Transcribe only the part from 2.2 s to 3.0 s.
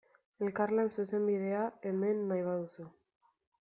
nahi baduzu.